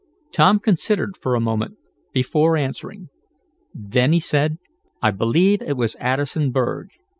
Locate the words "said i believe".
4.19-5.61